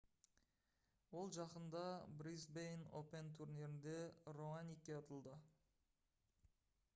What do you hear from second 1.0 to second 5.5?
ол жақында brisbane open турнирінде раоникке ұтылды